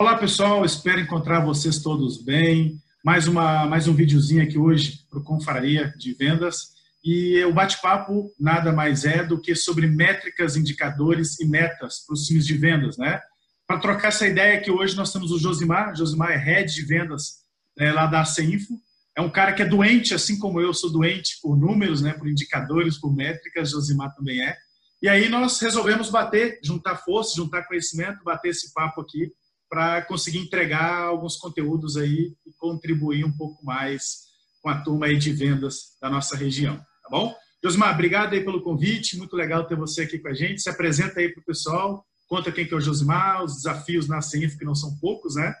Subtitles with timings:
[0.00, 0.64] Olá, pessoal.
[0.64, 2.80] Espero encontrar vocês todos bem.
[3.04, 6.70] Mais, uma, mais um videozinho aqui hoje para o Confraria de Vendas.
[7.04, 12.24] E o bate-papo nada mais é do que sobre métricas, indicadores e metas para os
[12.24, 13.20] times de vendas, né?
[13.66, 15.94] Para trocar essa ideia que hoje nós temos o Josimar.
[15.94, 17.40] Josimar é head de vendas
[17.76, 18.80] né, lá da CINFO.
[19.14, 22.26] É um cara que é doente, assim como eu sou doente por números, né, por
[22.26, 23.68] indicadores, por métricas.
[23.68, 24.56] Josimar também é.
[25.02, 29.30] E aí nós resolvemos bater, juntar força, juntar conhecimento, bater esse papo aqui
[29.70, 34.28] para conseguir entregar alguns conteúdos aí e contribuir um pouco mais
[34.60, 37.34] com a turma aí de vendas da nossa região, tá bom?
[37.62, 40.60] Josmar, obrigado aí pelo convite, muito legal ter você aqui com a gente.
[40.60, 44.20] Se apresenta aí para o pessoal, conta quem que é o Josimar, os desafios na
[44.20, 45.54] CINF, que não são poucos, né?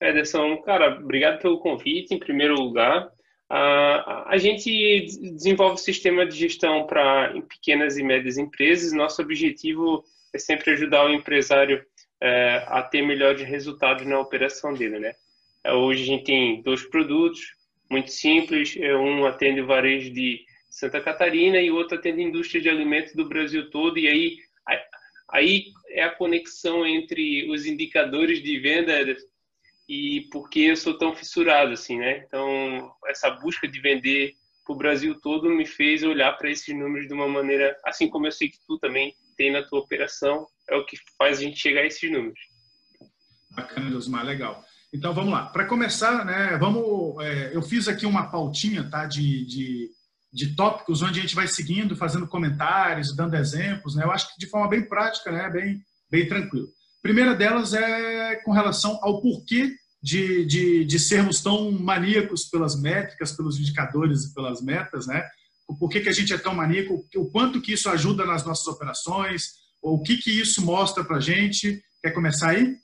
[0.00, 3.10] Ederson, cara, obrigado pelo convite, em primeiro lugar.
[3.50, 8.92] A gente desenvolve sistema de gestão para pequenas e médias empresas.
[8.92, 10.06] Nosso objetivo é
[10.38, 11.84] sempre ajudar o empresário
[12.20, 15.14] é, a ter melhores resultados na operação dele, né?
[15.64, 17.40] É, hoje a gente tem dois produtos
[17.90, 22.24] muito simples, é, um atende o varejo de Santa Catarina e o outro atende a
[22.24, 24.36] indústria de alimentos do Brasil todo, e aí,
[25.28, 28.92] aí é a conexão entre os indicadores de venda
[29.88, 32.24] e por que eu sou tão fissurado, assim, né?
[32.24, 37.08] Então, essa busca de vender para o Brasil todo me fez olhar para esses números
[37.08, 40.76] de uma maneira, assim como eu sei que tu também tem na tua operação é
[40.76, 42.38] o que faz a gente chegar a esses números.
[43.50, 44.62] Bacana, Josmar, legal.
[44.92, 45.46] Então vamos lá.
[45.46, 47.18] Para começar, né, vamos.
[47.24, 49.90] É, eu fiz aqui uma pautinha, tá, de, de,
[50.30, 54.04] de, tópicos onde a gente vai seguindo, fazendo comentários, dando exemplos, né.
[54.04, 55.80] Eu acho que de forma bem prática, né, bem,
[56.10, 56.68] bem tranquilo.
[57.00, 63.32] Primeira delas é com relação ao porquê de, de, de sermos tão maníacos pelas métricas,
[63.32, 65.26] pelos indicadores e pelas metas, né?
[65.70, 68.66] O porquê que a gente é tão maníaco, o quanto que isso ajuda nas nossas
[68.66, 71.80] operações, ou o que que isso mostra para a gente.
[72.02, 72.74] Quer começar aí?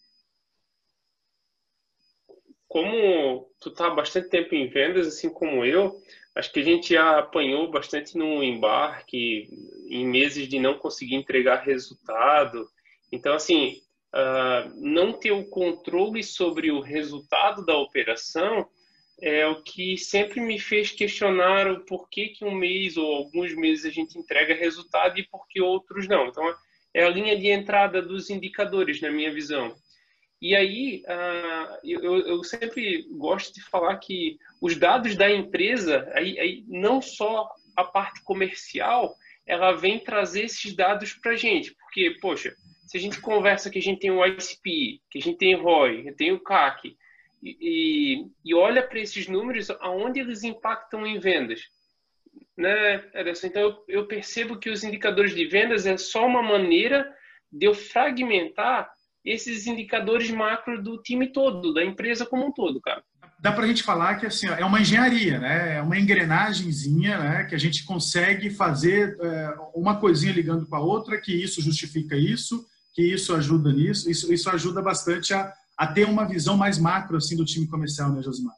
[2.69, 6.01] Como tu está há bastante tempo em vendas, assim como eu,
[6.37, 9.49] acho que a gente já apanhou bastante no embarque,
[9.89, 12.69] em meses de não conseguir entregar resultado.
[13.11, 13.83] Então, assim,
[14.15, 18.69] uh, não ter o controle sobre o resultado da operação
[19.21, 23.87] é o que sempre me fez questionar o porquê que um mês ou alguns meses
[23.87, 26.27] a gente entrega resultado e por que outros não.
[26.27, 26.45] Então,
[26.93, 29.75] é a linha de entrada dos indicadores, na minha visão.
[30.41, 37.01] E aí, uh, eu, sempre gosto de falar que os dados da empresa, aí, não
[37.01, 39.15] só a parte comercial,
[39.47, 41.75] ela vem trazer esses dados para a gente.
[41.75, 42.55] Porque, poxa,
[42.87, 45.63] se a gente conversa que a gente tem o ICP, que a gente tem o
[45.63, 46.97] ROI, tem o CAC,
[47.43, 51.61] e, e olha para esses números, aonde eles impactam em vendas.
[52.57, 53.47] Né, Ederson?
[53.49, 57.07] Então, eu, eu percebo que os indicadores de vendas é só uma maneira
[57.53, 58.91] de eu fragmentar
[59.25, 63.03] esses indicadores macro do time todo, da empresa como um todo, cara.
[63.39, 65.77] Dá para a gente falar que assim, é uma engenharia, né?
[65.77, 67.45] é uma engrenagemzinha né?
[67.45, 72.17] que a gente consegue fazer é, uma coisinha ligando com a outra, que isso justifica
[72.17, 72.65] isso,
[72.95, 77.17] que isso ajuda nisso, isso, isso ajuda bastante a, a ter uma visão mais macro
[77.17, 78.55] assim do time comercial, né, Josimar?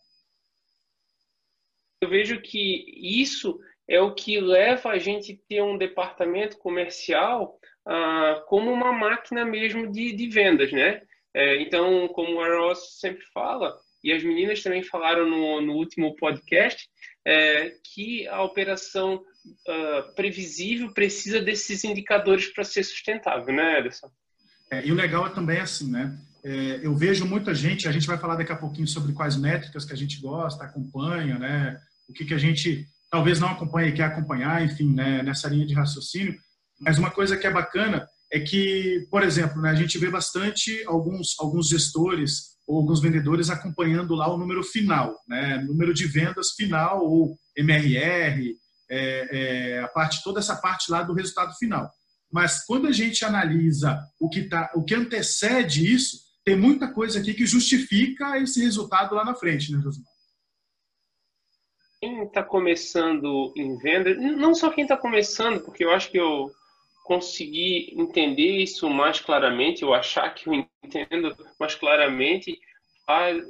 [2.00, 3.58] Eu vejo que isso
[3.88, 9.46] é o que leva a gente a ter um departamento comercial ah, como uma máquina
[9.46, 11.02] mesmo de, de vendas, né?
[11.34, 13.74] É, então, como a Ross sempre fala,
[14.04, 16.88] e as meninas também falaram no, no último podcast,
[17.26, 24.10] é, que a operação uh, previsível precisa desses indicadores para ser sustentável, né, Ederson?
[24.70, 26.18] É, e o legal é também assim, né?
[26.44, 29.84] É, eu vejo muita gente, a gente vai falar daqui a pouquinho sobre quais métricas
[29.84, 31.78] que a gente gosta, acompanha, né?
[32.08, 35.22] O que, que a gente talvez não acompanha e quer acompanhar, enfim, né?
[35.22, 36.34] nessa linha de raciocínio.
[36.80, 40.84] Mas uma coisa que é bacana é que, por exemplo, né, a gente vê bastante
[40.86, 45.58] alguns, alguns gestores ou alguns vendedores acompanhando lá o número final, né?
[45.66, 48.54] Número de vendas final ou MRR,
[48.90, 51.90] é, é, a parte, toda essa parte lá do resultado final.
[52.30, 56.18] Mas quando a gente analisa o que, tá, o que antecede isso,
[56.48, 60.10] tem muita coisa aqui que justifica esse resultado lá na frente, né, Josimar?
[62.00, 66.50] Quem está começando em venda, não só quem está começando, porque eu acho que eu
[67.04, 72.58] consegui entender isso mais claramente, eu achar que eu entendo mais claramente,
[73.04, 73.44] faz,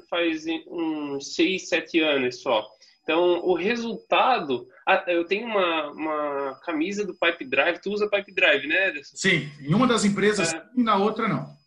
[0.66, 2.66] uns seis, sete anos só.
[3.04, 4.66] Então, o resultado.
[5.06, 7.78] Eu tenho uma, uma camisa do Pipe Drive.
[7.78, 9.16] Tu usa Pipe Drive, né, Ederson?
[9.16, 11.57] Sim, em uma das empresas é, e na outra não.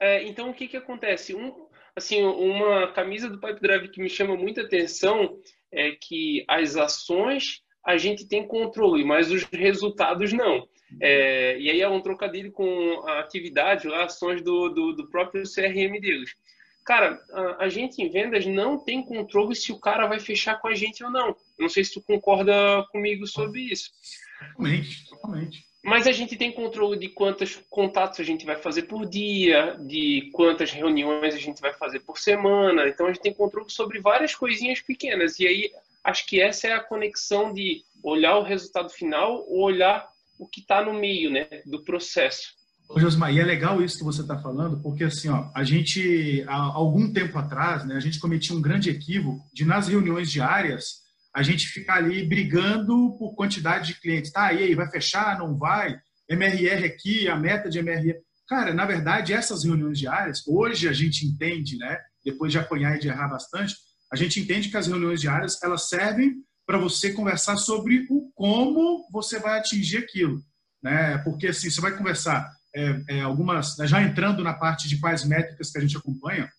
[0.00, 1.34] É, então, o que, que acontece?
[1.34, 1.52] Um,
[1.94, 5.38] assim, uma camisa do Pipe Drive que me chama muita atenção
[5.72, 10.68] é que as ações a gente tem controle, mas os resultados não.
[11.00, 15.42] É, e aí é um trocadilho com a atividade, lá, ações do, do, do próprio
[15.42, 16.34] CRM deles.
[16.84, 20.68] Cara, a, a, gente em vendas não tem controle se o cara vai fechar com
[20.68, 21.36] a gente ou não.
[21.58, 22.52] Não sei se tu concorda
[22.90, 23.90] comigo sobre isso.
[24.38, 25.66] Totalmente, totalmente.
[25.88, 30.30] Mas a gente tem controle de quantos contatos a gente vai fazer por dia, de
[30.34, 32.86] quantas reuniões a gente vai fazer por semana.
[32.86, 35.40] Então a gente tem controle sobre várias coisinhas pequenas.
[35.40, 35.70] E aí
[36.04, 40.06] acho que essa é a conexão de olhar o resultado final ou olhar
[40.38, 42.52] o que está no meio né, do processo.
[42.86, 46.44] Ô, Josmar, e é legal isso que você está falando, porque assim, ó, a gente,
[46.46, 51.07] há algum tempo atrás, né, a gente cometia um grande equívoco de, nas reuniões diárias,
[51.38, 54.32] a gente ficar ali brigando por quantidade de clientes.
[54.32, 55.96] Tá, e aí, vai fechar, não vai?
[56.28, 58.16] MRR aqui, a meta de MRR.
[58.48, 62.98] Cara, na verdade, essas reuniões diárias, hoje a gente entende, né, depois de apanhar e
[62.98, 63.76] de errar bastante,
[64.12, 69.06] a gente entende que as reuniões diárias, elas servem para você conversar sobre o como
[69.12, 70.42] você vai atingir aquilo.
[70.82, 71.18] Né?
[71.18, 75.24] Porque assim, você vai conversar é, é, algumas, né, já entrando na parte de quais
[75.24, 76.50] métricas que a gente acompanha,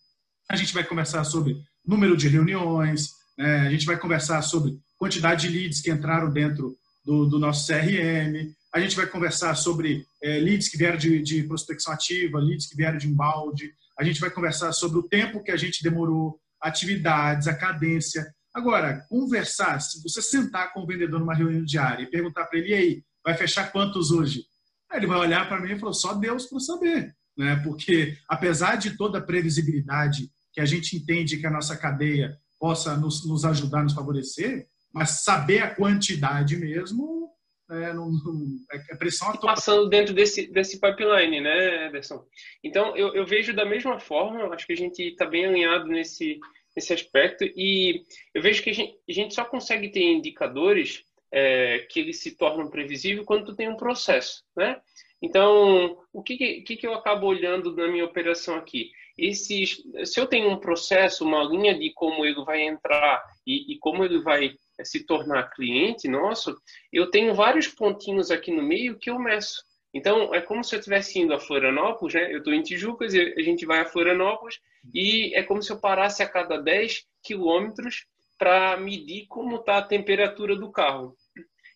[0.49, 3.59] a gente vai conversar sobre número de reuniões, né?
[3.61, 8.53] a gente vai conversar sobre quantidade de leads que entraram dentro do, do nosso CRM,
[8.73, 12.75] a gente vai conversar sobre é, leads que vieram de, de, prospecção ativa, leads que
[12.75, 17.47] vieram de embalde, a gente vai conversar sobre o tempo que a gente demorou, atividades,
[17.47, 18.27] a cadência.
[18.53, 22.69] Agora, conversar, se você sentar com o vendedor numa reunião diária e perguntar para ele,
[22.69, 24.43] e aí, vai fechar quantos hoje?
[24.91, 27.15] Aí ele vai olhar para mim e falar, só Deus para saber.
[27.37, 27.55] Né?
[27.63, 32.95] Porque, apesar de toda a previsibilidade que a gente entende que a nossa cadeia possa
[32.97, 37.29] nos, nos ajudar, nos favorecer, mas saber a quantidade mesmo
[37.69, 39.53] é, não, não, é pressão a toda.
[39.53, 42.25] Passando dentro desse, desse pipeline, né, Ederson?
[42.63, 46.39] Então, eu, eu vejo da mesma forma, acho que a gente está bem alinhado nesse,
[46.75, 48.03] nesse aspecto, e
[48.33, 52.35] eu vejo que a gente, a gente só consegue ter indicadores é, que eles se
[52.35, 54.81] tornam previsíveis quando tu tem um processo, né?
[55.21, 58.89] Então, o que, que, que eu acabo olhando na minha operação aqui?
[59.27, 63.77] Esses, se eu tenho um processo, uma linha de como ele vai entrar e, e
[63.79, 66.55] como ele vai é, se tornar cliente nosso,
[66.91, 69.63] eu tenho vários pontinhos aqui no meio que eu meço.
[69.93, 72.31] Então, é como se eu estivesse indo a Florianópolis, né?
[72.31, 74.59] Eu estou em Tijucas a gente vai a Florianópolis
[74.93, 78.05] e é como se eu parasse a cada 10 quilômetros
[78.37, 81.15] para medir como está a temperatura do carro.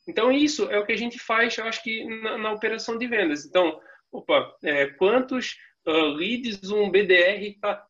[0.07, 3.07] Então, isso é o que a gente faz, eu acho que, na, na operação de
[3.07, 3.45] vendas.
[3.45, 3.79] Então,
[4.11, 5.57] opa, é, quantos
[5.87, 7.85] uh, leads um BDR está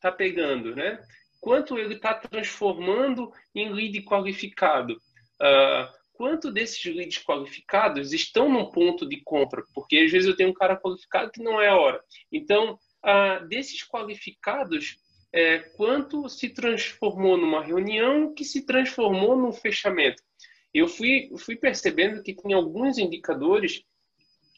[0.00, 1.02] tá pegando, né?
[1.40, 4.94] Quanto ele está transformando em lead qualificado?
[5.40, 9.62] Uh, quanto desses leads qualificados estão num ponto de compra?
[9.74, 12.00] Porque às vezes eu tenho um cara qualificado que não é a hora.
[12.32, 14.98] Então, uh, desses qualificados,
[15.32, 20.22] é, quanto se transformou numa reunião que se transformou num fechamento?
[20.72, 23.82] Eu fui, fui percebendo que tinha alguns indicadores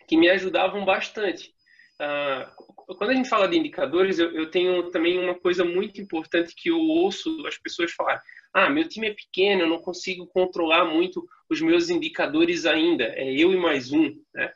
[0.06, 1.55] que me ajudavam bastante.
[2.00, 6.55] Uh, quando a gente fala de indicadores, eu, eu, tenho também uma coisa muito importante
[6.56, 8.23] que eu ouço as pessoas falar.
[8.52, 13.05] Ah, meu time é pequeno, eu não consigo controlar muito os meus indicadores ainda.
[13.05, 14.52] É eu e mais um, né?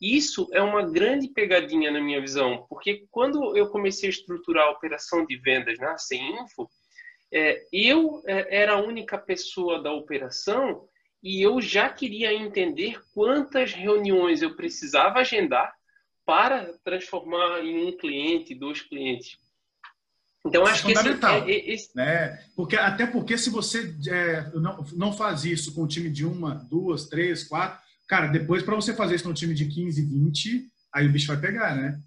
[0.00, 4.70] Isso é uma grande pegadinha na minha visão, porque quando eu comecei a estruturar a
[4.70, 6.70] operação de vendas na CEINFO,
[7.32, 10.88] é, eu é, era a única pessoa da operação
[11.22, 15.70] e eu já queria entender quantas reuniões eu precisava agendar
[16.24, 19.38] para transformar em um cliente, dois clientes.
[20.46, 21.96] Então, acho é que esse, é, esse...
[21.96, 22.44] Né?
[22.56, 26.54] Porque, até porque se você é, não, não faz isso com um time de uma,
[26.54, 27.78] duas, três, quatro,
[28.08, 31.26] cara, depois para você fazer isso com um time de 15, 20, aí o bicho
[31.26, 32.00] vai pegar, né?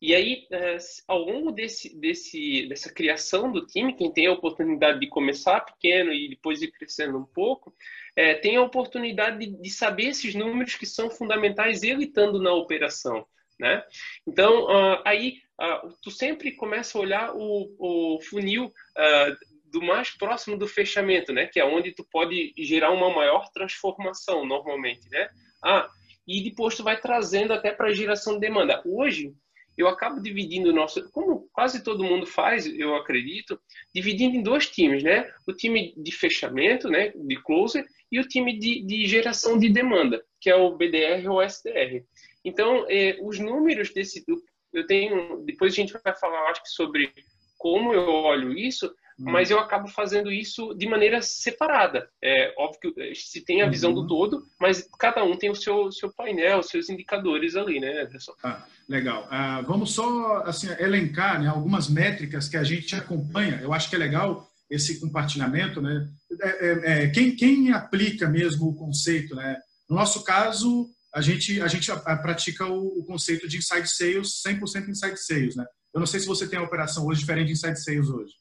[0.00, 5.00] E aí, é, ao longo desse, desse, dessa criação do time, quem tem a oportunidade
[5.00, 7.74] de começar pequeno e depois ir crescendo um pouco,
[8.18, 12.52] é, tem a oportunidade de, de, saber esses números que são fundamentais ele estando na
[12.52, 13.24] operação.
[13.60, 13.80] Né?
[14.26, 20.10] Então, uh, aí uh, tu sempre começa a olhar o, o funil uh, do mais
[20.10, 21.46] próximo do fechamento, né?
[21.46, 25.28] Que é onde tu pode gerar uma maior transformação normalmente, né?
[25.62, 25.88] Ah,
[26.26, 28.82] e depois tu vai trazendo até para a geração de demanda.
[28.86, 29.34] Hoje
[29.78, 33.58] eu acabo dividindo o nosso, como quase todo mundo faz, eu acredito,
[33.94, 35.30] dividindo em dois times, né?
[35.46, 40.20] O time de fechamento, né, de closer, e o time de, de geração de demanda,
[40.40, 42.04] que é o BDR ou SDR.
[42.44, 44.24] Então, eh, os números desse,
[44.72, 47.12] eu tenho, depois a gente vai falar, acho que sobre
[47.56, 49.32] como eu olho isso, Hum.
[49.32, 52.08] mas eu acabo fazendo isso de maneira separada.
[52.22, 54.02] É óbvio que se tem a visão uhum.
[54.02, 58.02] do todo, mas cada um tem o seu, seu painel, os seus indicadores ali, né,
[58.02, 58.32] Anderson?
[58.44, 59.26] Ah, legal.
[59.28, 63.60] Ah, vamos só assim, elencar né, algumas métricas que a gente acompanha.
[63.60, 66.08] Eu acho que é legal esse compartilhamento, né?
[66.40, 69.56] É, é, é, quem, quem aplica mesmo o conceito, né?
[69.88, 71.90] No nosso caso, a gente, a gente
[72.22, 75.64] pratica o, o conceito de inside sales, 100% inside sales, né?
[75.92, 78.32] Eu não sei se você tem a operação hoje diferente de inside sales hoje.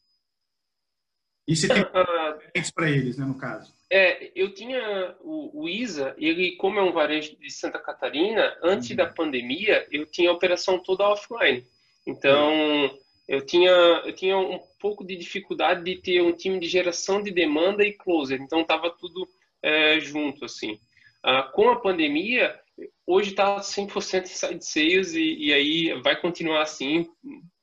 [1.48, 3.74] E se tem diferentes para eles, né, no caso?
[3.90, 8.90] É, eu tinha o, o ISA, ele, como é um varejo de Santa Catarina, antes
[8.90, 8.98] uhum.
[8.98, 11.66] da pandemia, eu tinha a operação toda offline.
[12.06, 12.98] Então, uhum.
[13.28, 17.32] eu, tinha, eu tinha um pouco de dificuldade de ter um time de geração de
[17.32, 18.42] demanda e closer.
[18.42, 19.28] Então, estava tudo
[19.64, 20.78] é, junto, assim.
[21.24, 22.58] Ah, com a pandemia,
[23.06, 27.08] hoje está 100% inside sales e, e aí vai continuar assim,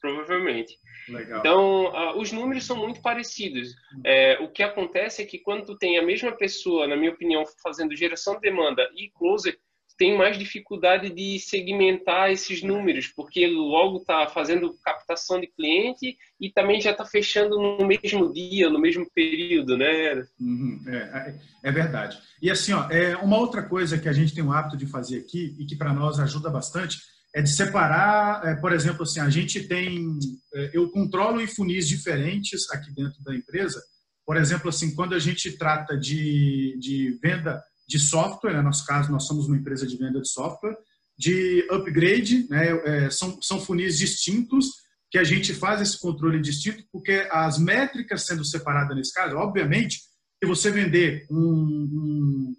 [0.01, 0.79] provavelmente.
[1.09, 1.41] Legal.
[1.41, 3.75] Então, uh, os números são muito parecidos.
[4.05, 7.45] É, o que acontece é que quando tu tem a mesma pessoa, na minha opinião,
[7.63, 9.59] fazendo geração de demanda e closer,
[9.97, 16.17] tem mais dificuldade de segmentar esses números, porque ele logo está fazendo captação de cliente
[16.41, 20.27] e também já está fechando no mesmo dia, no mesmo período, né?
[20.41, 22.19] Uhum, é, é, é, verdade.
[22.43, 25.19] E assim, ó, é uma outra coisa que a gente tem o hábito de fazer
[25.19, 26.99] aqui e que para nós ajuda bastante
[27.35, 30.17] é de separar, é, por exemplo, assim, a gente tem,
[30.55, 33.83] é, eu controlo em funis diferentes aqui dentro da empresa.
[34.25, 38.87] Por exemplo, assim, quando a gente trata de, de venda de software, né, no nosso
[38.87, 40.77] caso, nós somos uma empresa de venda de software,
[41.19, 44.67] de upgrade, né, é, são, são funis distintos
[45.11, 49.99] que a gente faz esse controle distinto, porque as métricas sendo separadas nesse caso, obviamente,
[50.43, 52.57] se você vender um, um,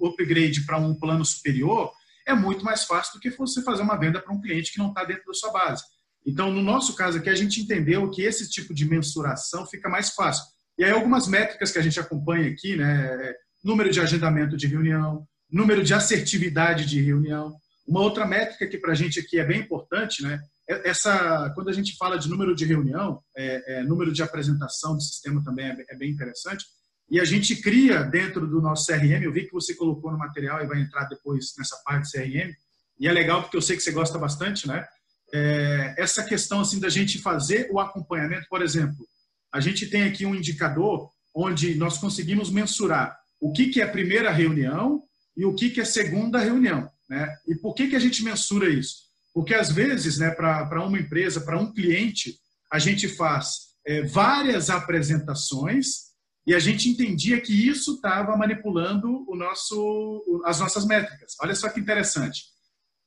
[0.00, 1.92] um upgrade para um plano superior,
[2.30, 4.88] é muito mais fácil do que você fazer uma venda para um cliente que não
[4.88, 5.82] está dentro da sua base.
[6.26, 10.10] Então, no nosso caso aqui, a gente entendeu que esse tipo de mensuração fica mais
[10.10, 10.44] fácil.
[10.78, 13.34] E aí, algumas métricas que a gente acompanha aqui, né?
[13.62, 17.56] Número de agendamento de reunião, número de assertividade de reunião.
[17.86, 20.40] Uma outra métrica que para a gente aqui é bem importante, né?
[20.68, 24.94] É essa, quando a gente fala de número de reunião, é, é, número de apresentação
[24.94, 26.64] do sistema também é, é bem interessante.
[27.10, 30.62] E a gente cria dentro do nosso CRM, eu vi que você colocou no material
[30.62, 32.54] e vai entrar depois nessa parte CRM,
[33.00, 34.86] e é legal porque eu sei que você gosta bastante, né?
[35.32, 39.06] É, essa questão assim da gente fazer o acompanhamento, por exemplo,
[39.52, 43.90] a gente tem aqui um indicador onde nós conseguimos mensurar o que, que é a
[43.90, 45.02] primeira reunião
[45.36, 47.28] e o que, que é a segunda reunião, né?
[47.48, 49.10] E por que, que a gente mensura isso?
[49.32, 52.36] Porque às vezes, né, para uma empresa, para um cliente,
[52.70, 56.09] a gente faz é, várias apresentações
[56.50, 61.36] e a gente entendia que isso estava manipulando o nosso, as nossas métricas.
[61.40, 62.42] Olha só que interessante.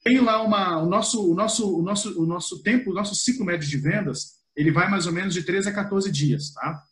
[0.01, 3.45] Tem lá uma, o nosso, o nosso, o nosso, o nosso tempo, o nosso ciclo
[3.45, 6.83] médio de vendas, ele vai mais ou menos de 13 a 14 dias, tá?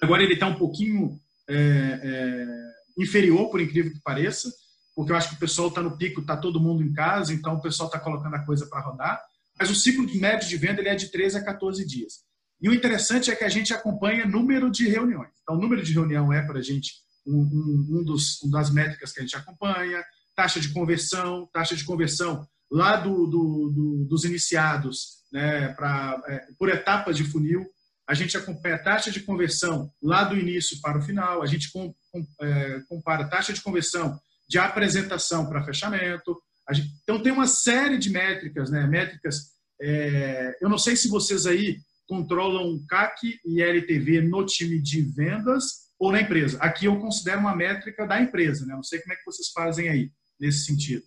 [0.00, 4.50] Agora ele está um pouquinho é, é, inferior, por incrível que pareça,
[4.96, 7.56] porque eu acho que o pessoal está no pico, está todo mundo em casa, então
[7.56, 9.22] o pessoal está colocando a coisa para rodar.
[9.60, 12.24] Mas o ciclo médio de venda ele é de 13 a 14 dias.
[12.62, 15.32] E o interessante é que a gente acompanha número de reuniões.
[15.42, 16.92] Então, o número de reunião é para a gente
[17.26, 20.02] um, um, um, dos, um das métricas que a gente acompanha,
[20.36, 26.46] taxa de conversão, taxa de conversão lá do, do, do, dos iniciados, né, pra, é,
[26.56, 27.66] por etapas de funil.
[28.08, 31.70] A gente acompanha a taxa de conversão lá do início para o final, a gente
[31.72, 34.16] com, com, é, compara a taxa de conversão
[34.48, 36.40] de apresentação para fechamento.
[36.70, 39.52] Gente, então, tem uma série de métricas, né, métricas.
[39.80, 41.78] É, eu não sei se vocês aí
[42.12, 46.58] controlam CAC e LTV no time de vendas ou na empresa.
[46.60, 48.74] Aqui eu considero uma métrica da empresa, né?
[48.74, 51.02] Não sei como é que vocês fazem aí nesse sentido.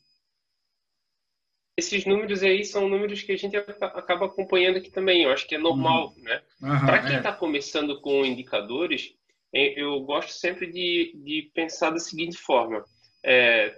[1.77, 5.21] Esses números aí são números que a gente acaba acompanhando aqui também.
[5.21, 6.23] Eu acho que é normal, uhum.
[6.23, 6.41] né?
[6.59, 7.33] Para quem está é.
[7.33, 9.13] Tá começando com indicadores,
[9.53, 12.83] eu gosto sempre de, de pensar da seguinte forma:
[13.23, 13.75] é,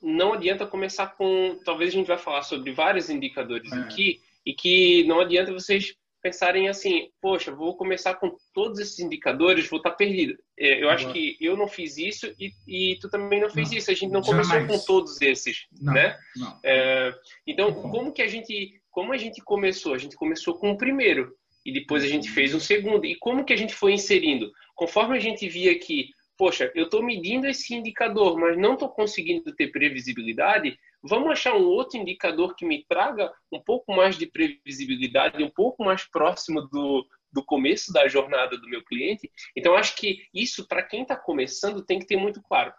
[0.00, 1.58] não adianta começar com.
[1.64, 3.76] Talvez a gente vai falar sobre vários indicadores é.
[3.80, 5.96] aqui e que não adianta vocês
[6.28, 10.38] pensarem assim, poxa, vou começar com todos esses indicadores, vou estar perdido.
[10.58, 13.78] É, eu acho que eu não fiz isso e, e tu também não fez não,
[13.78, 13.90] isso.
[13.90, 14.46] A gente não jamais.
[14.46, 16.18] começou com todos esses, não, né?
[16.36, 16.60] Não.
[16.62, 17.14] É,
[17.46, 19.94] então, como que a gente, como a gente começou?
[19.94, 23.06] A gente começou com o primeiro e depois a gente fez um segundo.
[23.06, 24.52] E como que a gente foi inserindo?
[24.74, 29.54] Conforme a gente via que, poxa, eu estou medindo esse indicador, mas não estou conseguindo
[29.54, 35.42] ter previsibilidade, Vamos achar um outro indicador que me traga um pouco mais de previsibilidade,
[35.42, 39.30] um pouco mais próximo do, do começo da jornada do meu cliente.
[39.56, 42.72] Então, acho que isso, para quem está começando, tem que ter muito claro.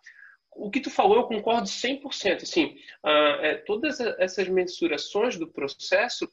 [0.52, 2.44] O que tu falou, eu concordo 100%.
[2.44, 6.30] Assim, uh, é, todas essas mensurações do processo,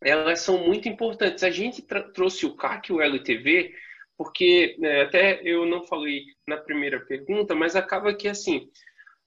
[0.00, 1.42] elas são muito importantes.
[1.42, 1.82] A gente
[2.14, 3.74] trouxe o CAC e o LTV
[4.18, 8.68] porque né, até eu não falei na primeira pergunta, mas acaba que assim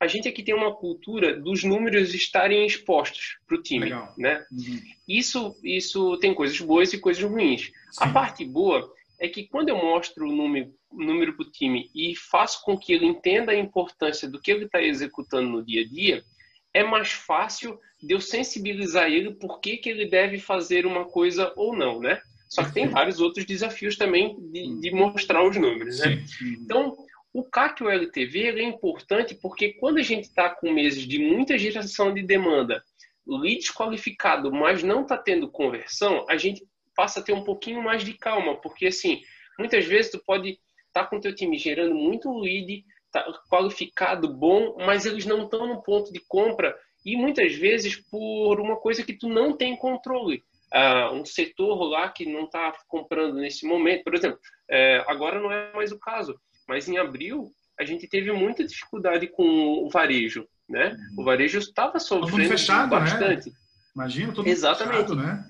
[0.02, 4.12] a gente aqui tem uma cultura dos números estarem expostos para o time, Legal.
[4.18, 4.44] né?
[4.52, 4.82] Uhum.
[5.08, 7.66] Isso, isso tem coisas boas e coisas ruins.
[7.68, 7.72] Sim.
[8.00, 12.16] A parte boa é que quando eu mostro o número, número para o time e
[12.16, 15.88] faço com que ele entenda a importância do que ele está executando no dia a
[15.88, 16.24] dia,
[16.74, 21.54] é mais fácil de eu sensibilizar ele por que, que ele deve fazer uma coisa
[21.56, 22.20] ou não, né?
[22.50, 26.26] Só que tem vários outros desafios também de, de mostrar os números, né?
[26.60, 26.98] Então,
[27.34, 32.14] o CAC LTV é importante porque quando a gente está com meses de muita geração
[32.14, 32.84] de demanda,
[33.26, 38.04] leads qualificado, mas não está tendo conversão, a gente passa a ter um pouquinho mais
[38.04, 39.22] de calma, porque assim,
[39.58, 40.50] muitas vezes tu pode
[40.88, 45.68] estar tá com teu time gerando muito lead, tá qualificado, bom, mas eles não estão
[45.68, 50.44] no ponto de compra e muitas vezes por uma coisa que tu não tem controle.
[50.74, 55.52] Uh, um setor lá que não está comprando nesse momento, por exemplo, é, agora não
[55.52, 56.40] é mais o caso,
[56.72, 59.44] mas em abril a gente teve muita dificuldade com
[59.84, 60.96] o varejo, né?
[61.12, 61.22] Uhum.
[61.22, 63.00] O varejo estava sofrendo fechado, né?
[63.02, 63.50] bastante.
[63.50, 63.56] Né?
[63.94, 65.10] Imagina, todo Exatamente.
[65.10, 65.46] Fechado, né?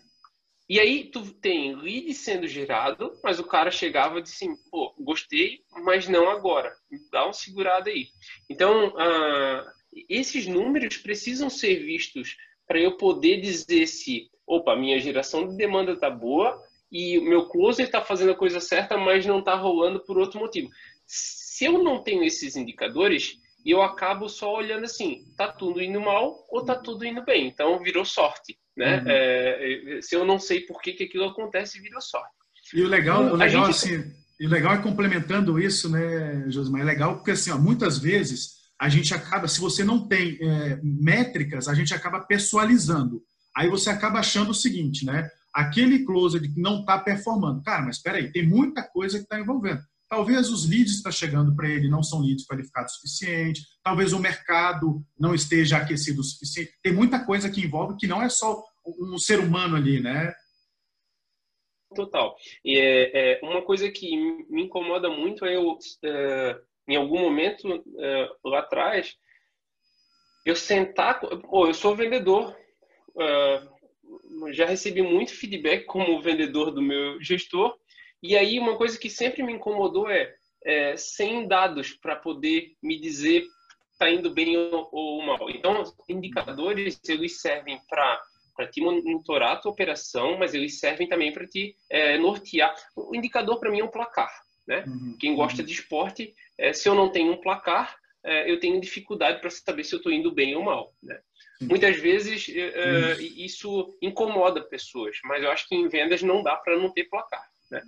[0.67, 4.95] E aí tu tem lead sendo gerado, mas o cara chegava e disse assim, pô,
[4.99, 6.73] gostei, mas não agora.
[7.11, 8.07] Dá uma segurada aí.
[8.49, 9.69] Então, uh,
[10.09, 12.35] esses números precisam ser vistos
[12.65, 16.59] para eu poder dizer se, opa, minha geração de demanda tá boa
[16.91, 20.39] e o meu closer está fazendo a coisa certa, mas não está rolando por outro
[20.39, 20.69] motivo.
[21.13, 23.33] Se eu não tenho esses indicadores,
[23.65, 27.47] eu acabo só olhando assim, tá tudo indo mal ou tá tudo indo bem.
[27.47, 28.57] Então virou sorte.
[28.77, 28.99] Né?
[28.99, 29.03] Uhum.
[29.07, 32.31] É, se eu não sei por que, que aquilo acontece, virou sorte.
[32.73, 33.75] E o legal, o legal, gente...
[33.75, 36.81] assim, e o legal é complementando isso, né, Josmar?
[36.81, 40.79] É legal porque assim, ó, muitas vezes a gente acaba, se você não tem é,
[40.81, 43.21] métricas, a gente acaba pessoalizando.
[43.55, 45.29] Aí você acaba achando o seguinte, né?
[45.53, 47.61] Aquele closer que não está performando.
[47.61, 49.81] Cara, mas espera aí, tem muita coisa que está envolvendo.
[50.11, 54.11] Talvez os leads que estão chegando para ele não são leads qualificados o suficiente, talvez
[54.11, 56.73] o mercado não esteja aquecido o suficiente.
[56.83, 60.33] Tem muita coisa que envolve que não é só um ser humano ali, né?
[61.95, 62.35] Total.
[62.65, 64.13] E é, é uma coisa que
[64.49, 69.15] me incomoda muito é eu, é, em algum momento é, lá atrás,
[70.45, 71.21] eu sentar.
[71.21, 72.53] Pô, eu sou vendedor.
[73.17, 73.67] É,
[74.51, 77.79] já recebi muito feedback como vendedor do meu gestor
[78.21, 82.99] e aí uma coisa que sempre me incomodou é, é sem dados para poder me
[82.99, 83.45] dizer
[83.93, 85.49] está indo bem ou, ou, mal.
[85.49, 88.21] Então, indicadores eles servem para
[88.53, 92.75] para te monitorar a tua operação, mas eles servem também para te é, nortear.
[92.95, 94.29] O indicador para mim é um placar,
[94.67, 94.83] né?
[94.85, 95.15] Uhum.
[95.17, 95.65] Quem gosta uhum.
[95.65, 99.83] de esporte, é, se eu não tenho um placar, é, eu tenho dificuldade para saber
[99.85, 101.19] se eu estou indo bem ou mal, né?
[101.61, 106.55] Muitas vezes é, é, isso incomoda pessoas, mas eu acho que em vendas não dá
[106.55, 107.50] para não ter placar.
[107.71, 107.81] Né?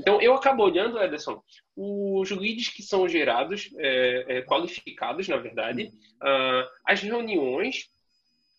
[0.00, 1.42] Então, eu acabo olhando, Ederson,
[1.76, 7.90] os leads que são gerados, é, é, qualificados, na verdade, uh, as reuniões,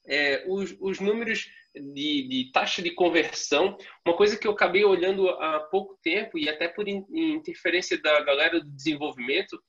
[0.05, 5.27] é, os, os, números de, de, taxa de conversão, uma coisa que eu acabei olhando
[5.29, 9.59] há pouco tempo, e até por in, interferência da galera do desenvolvimento,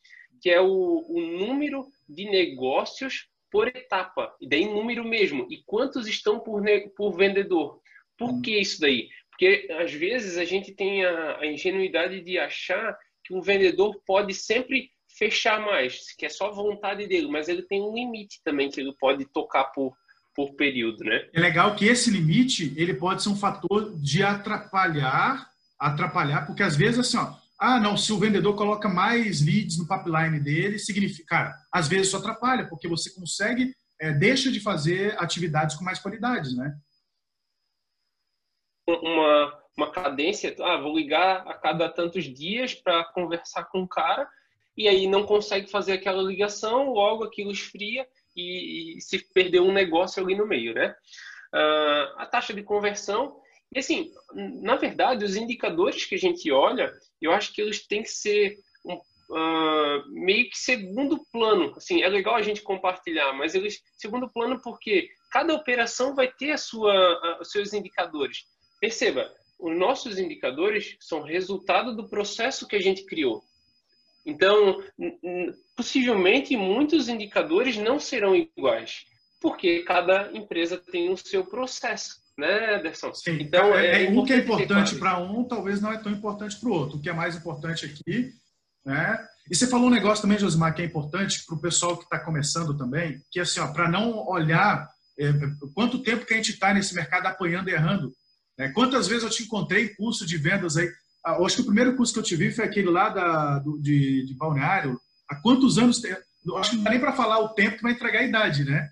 [0.41, 6.07] que é o, o número de negócios por etapa, e daí número mesmo, e quantos
[6.07, 6.63] estão por,
[6.95, 7.81] por vendedor.
[8.17, 9.09] Por que isso daí?
[9.39, 14.35] Porque às vezes a gente tem a, a ingenuidade de achar que um vendedor pode
[14.35, 18.81] sempre fechar mais, que é só vontade dele, mas ele tem um limite também que
[18.81, 19.93] ele pode tocar por,
[20.35, 21.29] por período, né?
[21.33, 25.49] É legal que esse limite ele pode ser um fator de atrapalhar,
[25.79, 29.87] atrapalhar, porque às vezes assim, ó, ah, não, se o vendedor coloca mais leads no
[29.87, 35.15] pipeline dele, significa, cara, às vezes isso atrapalha, porque você consegue, é, deixa de fazer
[35.19, 36.75] atividades com mais qualidades, né?
[38.97, 44.29] Uma, uma cadência, ah, vou ligar a cada tantos dias para conversar com o cara,
[44.77, 49.73] e aí não consegue fazer aquela ligação, logo aquilo esfria e, e se perdeu um
[49.73, 50.95] negócio ali no meio, né?
[51.53, 53.41] Uh, a taxa de conversão,
[53.75, 58.03] e assim, na verdade, os indicadores que a gente olha, eu acho que eles têm
[58.03, 61.75] que ser um, uh, meio que segundo plano.
[61.77, 66.53] Assim, é legal a gente compartilhar, mas eles segundo plano porque cada operação vai ter
[66.53, 68.47] a sua, os seus indicadores.
[68.81, 73.43] Perceba, os nossos indicadores são resultado do processo que a gente criou.
[74.25, 74.83] Então,
[75.75, 79.07] possivelmente muitos indicadores não serão iguais,
[79.41, 83.13] porque cada empresa tem o seu processo, né, Ederson?
[83.15, 83.39] Sim.
[83.41, 86.69] Então, é, é, o que é importante para um, talvez não é tão importante para
[86.69, 86.99] o outro.
[86.99, 88.33] O que é mais importante aqui,
[88.85, 89.27] né?
[89.51, 92.19] E você falou um negócio também, Josimar, que é importante para o pessoal que está
[92.19, 94.87] começando também, que é assim, para não olhar
[95.19, 95.33] é,
[95.75, 98.13] quanto tempo que a gente está nesse mercado apanhando e errando.
[98.59, 98.71] Né?
[98.71, 100.91] Quantas vezes eu te encontrei em curso de vendas aí?
[101.25, 103.79] Ah, acho que o primeiro curso que eu te vi foi aquele lá da, do,
[103.79, 105.01] de, de Balneário.
[105.29, 106.01] Há quantos anos?
[106.01, 106.13] Tem?
[106.57, 108.89] Acho que não dá nem para falar o tempo que vai entregar a idade, né?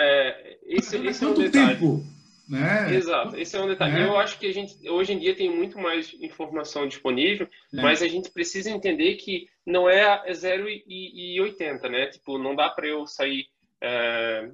[0.00, 2.04] É, esse, esse é tempo?
[2.48, 2.94] Né?
[2.94, 3.96] Exato, esse é um detalhe.
[3.96, 4.04] É.
[4.04, 7.80] Eu acho que a gente hoje em dia tem muito mais informação disponível, é.
[7.80, 12.06] mas a gente precisa entender que não é 0 e, 80, né?
[12.08, 13.46] Tipo, não dá para eu sair.
[13.80, 14.48] É...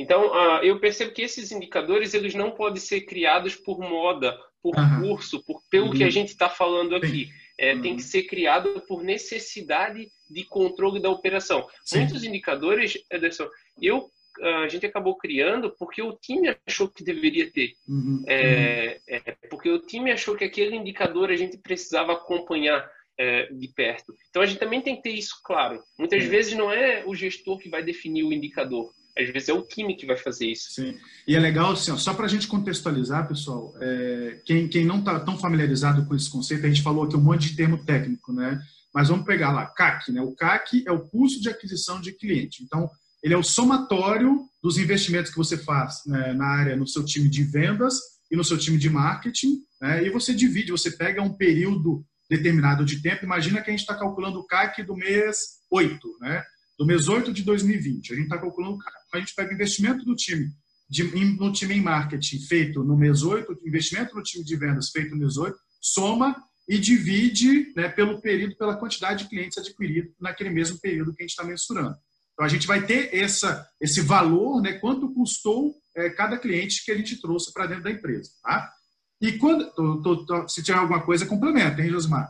[0.00, 4.74] Então, uh, eu percebo que esses indicadores eles não podem ser criados por moda, por
[4.74, 5.02] uhum.
[5.02, 5.92] curso, por pelo uhum.
[5.92, 6.10] que a uhum.
[6.10, 7.28] gente está falando aqui.
[7.58, 7.82] É, uhum.
[7.82, 11.68] Tem que ser criado por necessidade de controle da operação.
[11.84, 11.98] Sim.
[11.98, 13.46] Muitos indicadores, Ederson,
[13.80, 14.08] eu
[14.42, 17.72] a gente acabou criando porque o time achou que deveria ter.
[17.86, 19.20] Uhum, é, uhum.
[19.26, 24.14] é, porque o time achou que aquele indicador a gente precisava acompanhar é, de perto.
[24.30, 25.82] Então a gente também tem que ter isso claro.
[25.98, 28.90] Muitas vezes não é o gestor que vai definir o indicador.
[29.20, 30.72] Às vezes é o time que vai fazer isso.
[30.72, 30.96] Sim.
[31.26, 35.00] E é legal, assim, ó, só para a gente contextualizar, pessoal, é, quem, quem não
[35.00, 38.32] está tão familiarizado com esse conceito, a gente falou aqui um monte de termo técnico,
[38.32, 38.60] né?
[38.94, 40.20] Mas vamos pegar lá, CAC, né?
[40.20, 42.62] O CAC é o custo de aquisição de cliente.
[42.64, 42.90] Então,
[43.22, 47.28] ele é o somatório dos investimentos que você faz né, na área, no seu time
[47.28, 47.98] de vendas
[48.30, 52.84] e no seu time de marketing, né, e você divide, você pega um período determinado
[52.84, 53.24] de tempo.
[53.24, 56.44] Imagina que a gente está calculando o CAC do mês 8, né,
[56.78, 58.12] do mês 8 de 2020.
[58.12, 58.99] A gente está calculando o CAC.
[59.12, 60.50] A gente pega o investimento do time
[60.88, 61.04] de,
[61.36, 65.16] no time em marketing feito no mês 8, investimento no time de vendas feito no
[65.18, 66.36] mês 8, soma
[66.68, 71.24] e divide né, pelo período, pela quantidade de clientes adquiridos naquele mesmo período que a
[71.24, 71.96] gente está mensurando.
[72.32, 76.90] Então, a gente vai ter essa, esse valor, né, quanto custou é, cada cliente que
[76.90, 78.30] a gente trouxe para dentro da empresa.
[78.42, 78.72] Tá?
[79.20, 82.28] E quando, tô, tô, tô, se tiver alguma coisa, complementa, hein, Josmar?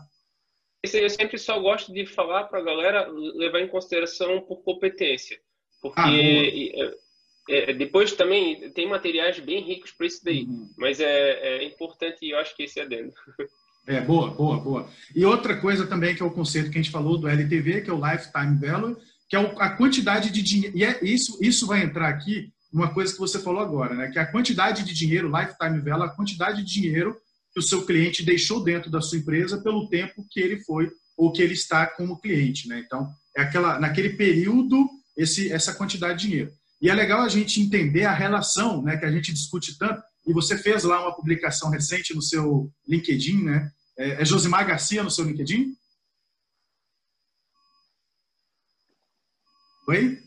[0.82, 5.38] Eu sempre só gosto de falar para a galera levar em consideração por competência.
[5.80, 6.10] Porque ah,
[7.48, 10.44] é, é, depois também tem materiais bem ricos para isso daí.
[10.44, 10.70] Uhum.
[10.78, 13.20] Mas é, é importante e eu acho que esse é dentro.
[13.86, 14.88] É, boa, boa, boa.
[15.16, 17.90] E outra coisa também que é o conceito que a gente falou do LTV, que
[17.90, 18.96] é o Lifetime Value,
[19.28, 20.76] que é a quantidade de dinheiro.
[20.76, 24.08] E é isso, isso vai entrar aqui uma coisa que você falou agora, né?
[24.08, 27.16] Que é a quantidade de dinheiro, lifetime value, a quantidade de dinheiro
[27.52, 31.32] que o seu cliente deixou dentro da sua empresa pelo tempo que ele foi ou
[31.32, 32.82] que ele está como cliente, né?
[32.84, 36.52] Então, é aquela naquele período esse essa quantidade de dinheiro.
[36.80, 40.02] E é legal a gente entender a relação, né, que a gente discute tanto.
[40.26, 43.70] E você fez lá uma publicação recente no seu LinkedIn, né?
[43.98, 45.74] É, é Josimar Garcia no seu LinkedIn?
[49.88, 50.22] Oi?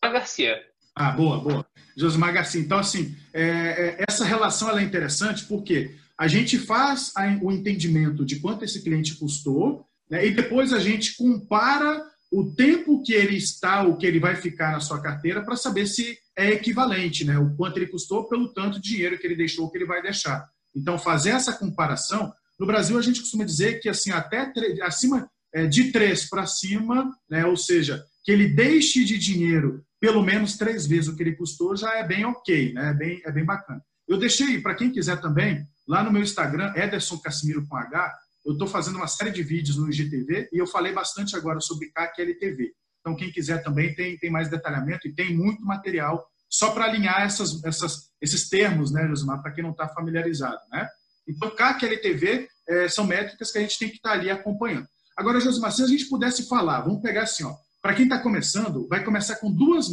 [0.00, 0.56] Garcia.
[0.94, 1.66] Ah, boa, boa.
[1.96, 2.60] Josimar Garcia.
[2.60, 8.24] Então, assim, é, é, essa relação é interessante porque a gente faz a, o entendimento
[8.24, 13.36] de quanto esse cliente custou né, e depois a gente compara o tempo que ele
[13.36, 17.38] está, o que ele vai ficar na sua carteira para saber se é equivalente, né?
[17.38, 20.48] O quanto ele custou pelo tanto de dinheiro que ele deixou, que ele vai deixar.
[20.74, 25.66] Então, fazer essa comparação, no Brasil a gente costuma dizer que assim até acima é,
[25.66, 27.44] de três para cima, né?
[27.44, 31.76] Ou seja, que ele deixe de dinheiro pelo menos três vezes o que ele custou,
[31.76, 32.90] já é bem ok, né?
[32.90, 33.80] é, bem, é bem bacana.
[34.08, 38.12] Eu deixei, para quem quiser também, lá no meu Instagram, Ederson Casimiro com H,
[38.44, 41.90] eu estou fazendo uma série de vídeos no IGTV e eu falei bastante agora sobre
[41.90, 42.72] CAC e LTV.
[43.00, 47.22] Então, quem quiser também tem, tem mais detalhamento e tem muito material só para alinhar
[47.22, 50.60] essas, essas, esses termos, né, Josimar, para quem não está familiarizado.
[50.70, 50.86] Né?
[51.26, 54.30] Então, CAC e LTV é, são métricas que a gente tem que estar tá ali
[54.30, 54.86] acompanhando.
[55.16, 58.86] Agora, Josimar, se a gente pudesse falar, vamos pegar assim, ó, para quem está começando,
[58.86, 59.88] vai começar com duas,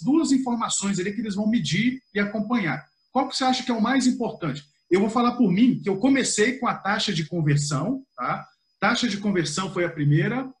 [0.00, 2.82] duas informações ali que eles vão medir e acompanhar.
[3.12, 4.64] Qual que você acha que é o mais importante?
[4.92, 8.46] Eu vou falar por mim, que eu comecei com a taxa de conversão, tá?
[8.78, 10.52] Taxa de conversão foi a primeira,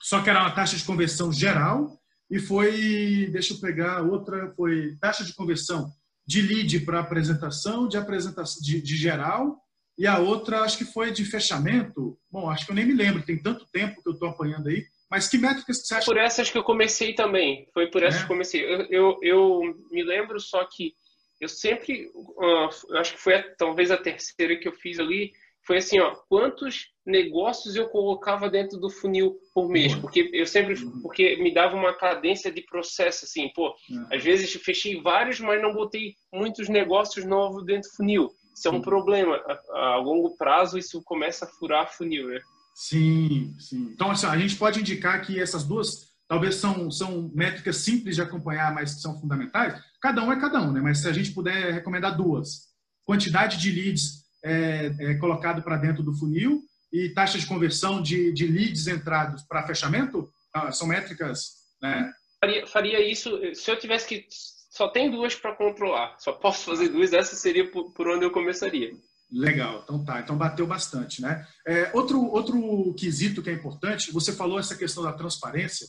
[0.00, 4.96] só que era uma taxa de conversão geral, e foi, deixa eu pegar, outra foi
[4.98, 5.92] taxa de conversão
[6.26, 9.58] de lead para apresentação, de apresentação de, de geral,
[9.98, 12.18] e a outra acho que foi de fechamento.
[12.30, 14.86] Bom, acho que eu nem me lembro, tem tanto tempo que eu estou apanhando aí,
[15.10, 16.06] mas que métricas que você acha?
[16.06, 17.68] Por essas que eu comecei também.
[17.74, 18.18] Foi por essas é.
[18.20, 18.64] que eu comecei.
[18.64, 20.94] Eu, eu, eu, me lembro só que
[21.40, 25.32] eu sempre, uh, acho que foi talvez a terceira que eu fiz ali,
[25.66, 30.00] foi assim, ó, quantos negócios eu colocava dentro do funil por mês, uhum.
[30.00, 31.00] porque eu sempre, uhum.
[31.02, 34.06] porque me dava uma cadência de processo, assim, pô, uhum.
[34.12, 38.30] às vezes fechei vários, mas não botei muitos negócios novos dentro do funil.
[38.54, 39.36] Isso é um problema.
[39.36, 42.40] A, a longo prazo, isso começa a furar funil, né?
[42.74, 43.90] Sim, sim.
[43.92, 48.22] Então, assim, a gente pode indicar que essas duas talvez são, são métricas simples de
[48.22, 49.80] acompanhar, mas que são fundamentais.
[50.00, 50.80] Cada um é cada um, né?
[50.80, 52.68] Mas se a gente puder recomendar duas,
[53.04, 58.32] quantidade de leads é, é colocado para dentro do funil e taxa de conversão de,
[58.32, 62.12] de leads entrados para fechamento, ah, são métricas, né?
[62.40, 64.26] Faria, faria isso se eu tivesse que
[64.70, 68.30] só tem duas para controlar, só posso fazer duas, essa seria por, por onde eu
[68.30, 68.92] começaria.
[69.30, 71.46] Legal, então tá, então bateu bastante, né?
[71.66, 75.86] É, outro, outro quesito que é importante, você falou essa questão da transparência.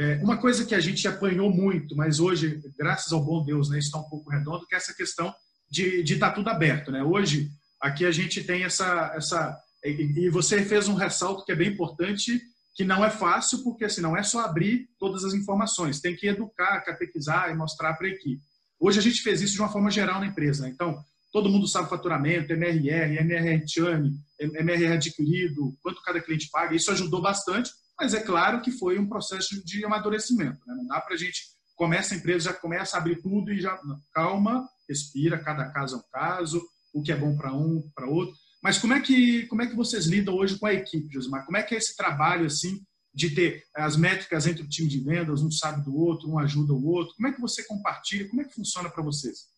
[0.00, 3.78] É, uma coisa que a gente apanhou muito, mas hoje, graças ao bom Deus, né,
[3.78, 5.30] está um pouco redondo, que é essa questão
[5.70, 6.90] de estar tá tudo aberto.
[6.90, 7.02] Né?
[7.04, 9.12] Hoje, aqui a gente tem essa...
[9.14, 12.40] essa e, e você fez um ressalto que é bem importante,
[12.74, 16.28] que não é fácil, porque assim, não é só abrir todas as informações, tem que
[16.28, 18.42] educar, catequizar e mostrar para a equipe.
[18.80, 20.62] Hoje a gente fez isso de uma forma geral na empresa.
[20.62, 20.70] Né?
[20.70, 20.98] Então,
[21.30, 24.10] todo mundo sabe faturamento, MRR, MRR churn,
[24.40, 26.74] MRR adquirido, quanto cada cliente paga.
[26.74, 30.58] Isso ajudou bastante, mas é claro que foi um processo de amadurecimento.
[30.66, 30.74] Né?
[30.74, 31.42] Não dá para a gente
[31.76, 33.78] começa a empresa, já começa a abrir tudo e já
[34.12, 36.62] calma, respira, cada caso é um caso,
[36.94, 38.34] o que é bom para um, para outro.
[38.62, 41.44] Mas como é que como é que vocês lidam hoje com a equipe, Josimar?
[41.44, 42.80] Como é que é esse trabalho assim
[43.12, 46.72] de ter as métricas entre o time de vendas, um sabe do outro, um ajuda
[46.72, 47.14] o outro?
[47.16, 48.28] Como é que você compartilha?
[48.28, 49.48] Como é que funciona para vocês?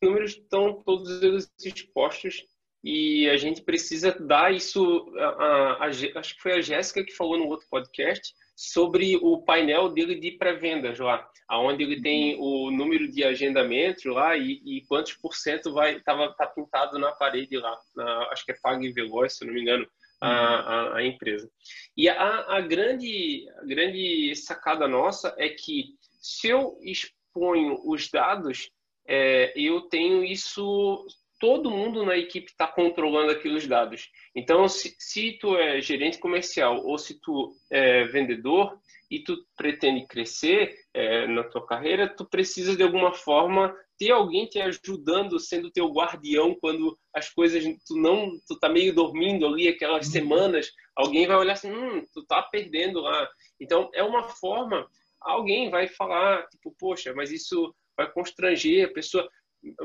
[0.00, 2.44] Os números estão todos eles expostos
[2.82, 5.12] e a gente precisa dar isso.
[5.16, 9.42] A, a, a, acho que foi a Jéssica que falou no outro podcast sobre o
[9.42, 14.84] painel dele de pré-vendas lá, aonde ele tem o número de agendamentos lá e, e
[14.86, 18.92] quantos por cento vai tava tá pintado na parede lá, na, acho que é Pague
[18.92, 19.86] Veloz, se não me engano,
[20.20, 21.50] a, a, a empresa.
[21.96, 28.70] E a, a, grande, a grande sacada nossa é que se eu exponho os dados,
[29.08, 31.04] é, eu tenho isso
[31.42, 34.12] todo mundo na equipe está controlando aqueles dados.
[34.32, 38.78] Então, se, se, tu é gerente comercial ou se tu é vendedor
[39.10, 44.46] e tu pretende crescer é, na tua carreira, tu precisa de alguma forma ter alguém
[44.46, 49.66] te ajudando, sendo teu guardião quando as coisas tu não, tu tá meio dormindo ali
[49.66, 50.12] aquelas uhum.
[50.12, 53.28] semanas, alguém vai olhar assim, hum, tu tá perdendo lá.
[53.60, 54.86] Então, é uma forma,
[55.20, 59.28] alguém vai falar, tipo, poxa, mas isso vai constranger a pessoa.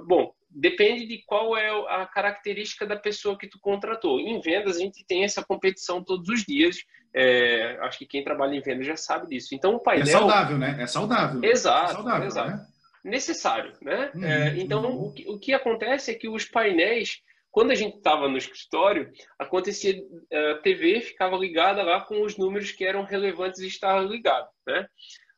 [0.05, 4.19] Bom, depende de qual é a característica da pessoa que tu contratou.
[4.19, 6.77] Em vendas, a gente tem essa competição todos os dias.
[7.15, 9.53] É, acho que quem trabalha em vendas já sabe disso.
[9.53, 10.07] Então, o painel...
[10.07, 10.77] É saudável, né?
[10.79, 11.43] É saudável.
[11.43, 12.49] Exato, é saudável, exato.
[12.49, 12.67] Né?
[13.03, 14.11] Necessário, né?
[14.13, 15.07] Uhum, é, então, uhum.
[15.07, 19.11] o, que, o que acontece é que os painéis quando a gente estava no escritório,
[19.39, 19.99] acontecia,
[20.31, 24.85] a TV ficava ligada lá com os números que eram relevantes e estavam ligados, né?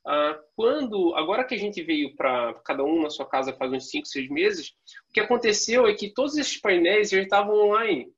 [0.05, 3.89] Ah, quando, agora que a gente veio para cada um na sua casa faz uns
[3.89, 4.69] 5, 6 meses,
[5.09, 8.11] o que aconteceu é que todos esses painéis já estavam online.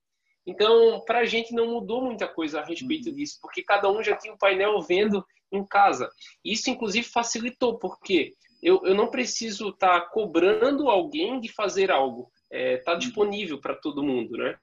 [0.46, 3.16] Então, para a gente não mudou muita coisa a respeito uhum.
[3.16, 6.10] disso, porque cada um já tinha o um painel vendo em casa.
[6.44, 12.32] Isso, inclusive, facilitou, porque eu, eu não preciso estar tá cobrando alguém de fazer algo.
[12.50, 13.00] Está é, tá uhum.
[13.00, 14.58] disponível para todo mundo, né?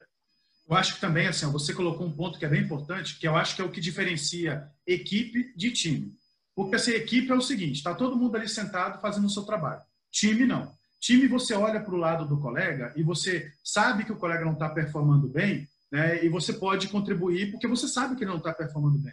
[0.68, 3.34] Eu acho que também, assim, você colocou um ponto que é bem importante, que eu
[3.34, 6.12] acho que é o que diferencia equipe de time.
[6.58, 9.80] Porque essa equipe é o seguinte: está todo mundo ali sentado fazendo o seu trabalho.
[10.10, 10.74] Time não.
[10.98, 14.54] Time você olha para o lado do colega e você sabe que o colega não
[14.54, 16.24] está performando bem, né?
[16.24, 19.12] E você pode contribuir porque você sabe que ele não está performando bem.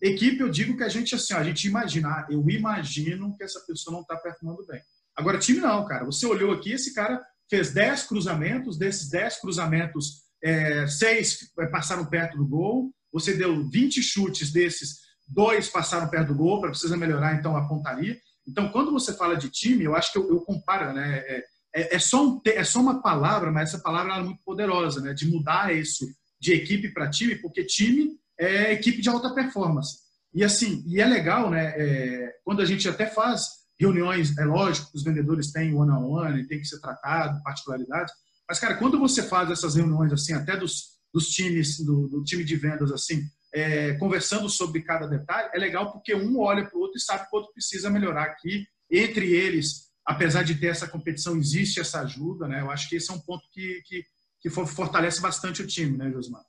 [0.00, 3.60] Equipe, eu digo que a gente assim, a gente imagina, ah, eu imagino que essa
[3.66, 4.80] pessoa não está performando bem.
[5.14, 6.06] Agora, time não, cara.
[6.06, 12.38] Você olhou aqui, esse cara fez 10 cruzamentos, desses 10 cruzamentos, é, seis passaram perto
[12.38, 12.90] do gol.
[13.12, 17.66] Você deu 20 chutes desses, dois passaram perto do gol, para precisa melhorar então a
[17.66, 18.16] pontaria.
[18.46, 21.18] Então, quando você fala de time, eu acho que eu, eu comparo, né?
[21.26, 25.00] É, é, é, só um, é só uma palavra, mas essa palavra é muito poderosa,
[25.00, 25.12] né?
[25.12, 26.06] De mudar isso
[26.40, 29.98] de equipe para time, porque time é equipe de alta performance.
[30.32, 31.74] E assim, e é legal, né?
[31.76, 36.46] É, quando a gente até faz reuniões, é lógico os vendedores têm one on one,
[36.46, 38.12] tem que ser tratado, particularidades.
[38.48, 42.44] Mas, cara, quando você faz essas reuniões assim, até dos, dos times, do, do time
[42.44, 43.22] de vendas assim,
[43.56, 47.26] é, conversando sobre cada detalhe, é legal porque um olha para o outro e sabe
[47.26, 48.66] que o outro precisa melhorar aqui.
[48.90, 52.60] Entre eles, apesar de ter essa competição, existe essa ajuda, né?
[52.60, 54.04] Eu acho que esse é um ponto que, que,
[54.42, 56.42] que fortalece bastante o time, né, Josmar?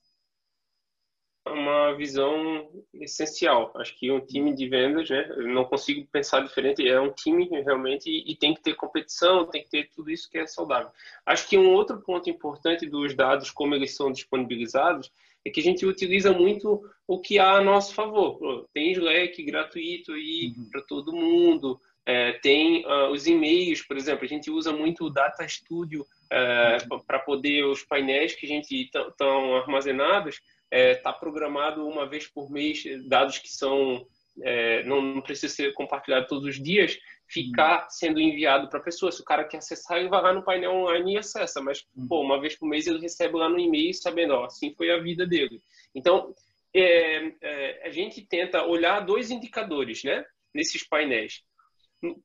[1.54, 3.72] Uma visão essencial.
[3.76, 5.28] Acho que um time de vendas, né?
[5.36, 6.88] Eu não consigo pensar diferente.
[6.88, 10.38] É um time realmente e, tem que ter competição, tem que ter tudo isso que
[10.38, 10.90] é saudável.
[11.26, 15.12] Acho que um outro ponto importante dos dados, como eles são disponibilizados,
[15.46, 18.68] é que a gente utiliza muito o que há a nosso favor.
[18.74, 20.70] Tem Slack gratuito aí uhum.
[20.70, 25.10] para todo mundo, é, tem uh, os e-mails, por exemplo, a gente usa muito o
[25.10, 27.00] Data Studio é, uhum.
[27.00, 30.40] para poder os painéis que a gente estão armazenados
[30.72, 34.06] é, tá programado uma vez por mês dados que são
[34.42, 37.90] é, não, não precisa ser compartilhado todos os dias, ficar uhum.
[37.90, 39.12] sendo enviado para a pessoa.
[39.12, 41.62] Se o cara quer acessar, ele vai lá no painel online e acessa.
[41.62, 42.08] Mas, uhum.
[42.08, 45.00] pô, uma vez por mês ele recebe lá no e-mail sabendo, ó, assim foi a
[45.00, 45.62] vida dele.
[45.94, 46.34] Então,
[46.74, 50.24] é, é, a gente tenta olhar dois indicadores, né?
[50.54, 51.44] Nesses painéis.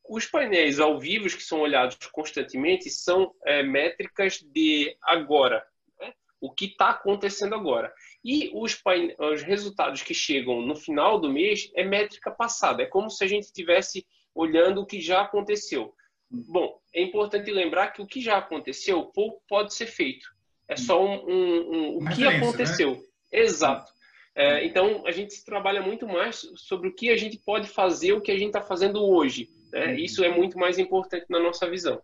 [0.06, 5.64] Os painéis ao vivo que são olhados constantemente são é, métricas de agora.
[5.98, 6.12] Né?
[6.42, 7.94] o que está acontecendo agora.
[8.24, 8.80] E os,
[9.18, 13.26] os resultados que chegam no final do mês é métrica passada, é como se a
[13.26, 15.92] gente estivesse olhando o que já aconteceu.
[16.30, 20.26] Bom, é importante lembrar que o que já aconteceu pouco pode ser feito.
[20.68, 22.36] É só um, um, um o que né?
[22.36, 22.92] aconteceu.
[22.92, 23.02] Né?
[23.32, 23.92] Exato.
[24.34, 28.20] É, então, a gente trabalha muito mais sobre o que a gente pode fazer, o
[28.20, 29.50] que a gente está fazendo hoje.
[29.70, 29.86] Né?
[29.86, 29.94] Uhum.
[29.96, 32.00] Isso é muito mais importante na nossa visão.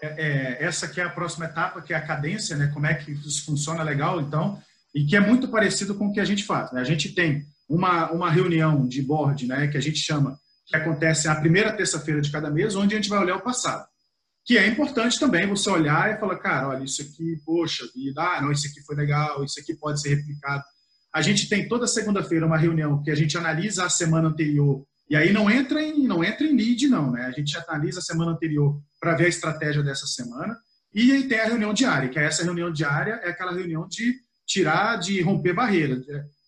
[0.00, 2.70] É, é, essa que é a próxima etapa, que é a cadência, né?
[2.72, 4.62] Como é que isso funciona legal, então,
[4.94, 6.72] e que é muito parecido com o que a gente faz.
[6.72, 6.80] Né?
[6.80, 9.66] A gente tem uma, uma reunião de board, né?
[9.68, 13.08] Que a gente chama, que acontece na primeira terça-feira de cada mês, onde a gente
[13.08, 13.86] vai olhar o passado.
[14.44, 18.42] Que é importante também você olhar e falar, cara, olha, isso aqui, poxa vida, ah,
[18.42, 20.62] não, isso aqui foi legal, isso aqui pode ser replicado.
[21.14, 25.16] A gente tem toda segunda-feira uma reunião que a gente analisa a semana anterior e
[25.16, 27.26] aí não entra em não entra em lead não, né?
[27.26, 30.56] A gente analisa a semana anterior para ver a estratégia dessa semana
[30.94, 34.14] e aí tem a reunião diária, que é essa reunião diária é aquela reunião de
[34.52, 36.00] tirar, de romper barreira.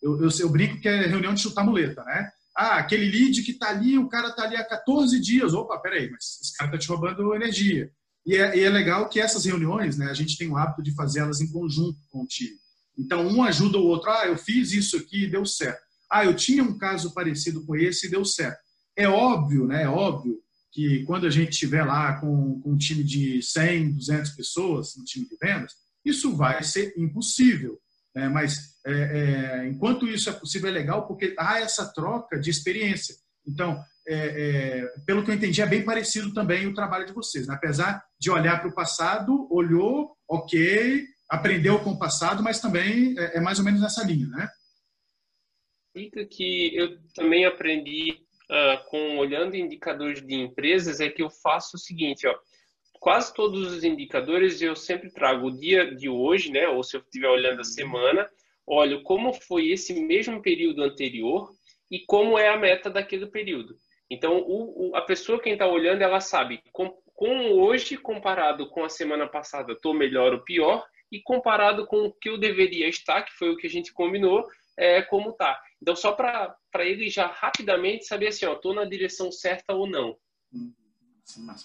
[0.02, 2.28] Eu, eu, eu brinco que é reunião de chutar muleta, né?
[2.56, 5.54] Ah, aquele lead que está ali, o cara está ali há 14 dias.
[5.54, 7.90] Opa, peraí, mas esse cara está te roubando energia.
[8.26, 10.94] E é, e é, legal que essas reuniões, né, a gente tem o hábito de
[10.94, 12.56] fazer elas em conjunto com o time.
[12.96, 14.10] Então, um ajuda o outro.
[14.10, 15.82] Ah, eu fiz isso aqui e deu certo.
[16.10, 18.58] Ah, eu tinha um caso parecido com esse e deu certo.
[18.96, 19.82] É óbvio, né?
[19.82, 20.38] É óbvio
[20.70, 25.04] que quando a gente estiver lá com, com um time de 100, 200 pessoas, no
[25.04, 25.72] time de vendas,
[26.04, 27.80] isso vai ser impossível.
[28.14, 28.29] Né?
[28.29, 33.14] Mas, é, é, enquanto isso é possível, é legal porque há essa troca de experiência.
[33.46, 37.46] Então, é, é pelo que eu entendi, é bem parecido também o trabalho de vocês.
[37.46, 37.55] Né?
[37.55, 43.38] Apesar de olhar para o passado, olhou, ok, aprendeu com o passado, mas também é,
[43.38, 44.48] é mais ou menos nessa linha, né?
[45.96, 48.18] Dica que eu também aprendi
[48.50, 52.35] uh, com olhando indicadores de empresas é que eu faço o seguinte, ó,
[53.04, 56.66] quase todos os indicadores eu sempre trago o dia de hoje, né?
[56.68, 58.26] Ou se eu estiver olhando a semana,
[58.66, 61.52] olho como foi esse mesmo período anterior
[61.90, 63.76] e como é a meta daquele período.
[64.10, 68.82] Então, o, o, a pessoa quem está olhando, ela sabe com, com hoje comparado com
[68.82, 73.22] a semana passada, estou melhor ou pior, e comparado com o que eu deveria estar,
[73.22, 74.46] que foi o que a gente combinou,
[74.78, 75.60] é, como tá.
[75.82, 80.16] Então, só para ele já rapidamente saber assim, ó, estou na direção certa ou não.